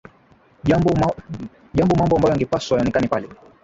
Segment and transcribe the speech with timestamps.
[0.63, 3.29] jambo mambo ambayo yangepaswa yaonekane pale